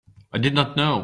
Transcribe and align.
I 0.33 0.39
did 0.39 0.55
not 0.55 0.75
know. 0.75 0.99